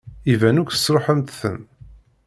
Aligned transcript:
Iban 0.33 0.59
akk 0.61 0.69
tesṛuḥemt-ten. 0.71 1.59